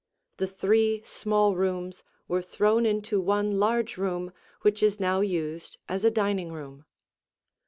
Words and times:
The 0.37 0.47
three 0.47 1.03
small 1.05 1.55
rooms 1.55 2.01
were 2.27 2.41
thrown 2.41 2.87
into 2.87 3.21
one 3.21 3.59
large 3.59 3.97
room 3.97 4.33
which 4.63 4.81
is 4.81 4.99
now 4.99 5.21
used 5.21 5.77
as 5.87 6.03
a 6.03 6.09
dining 6.09 6.51
room. 6.51 6.85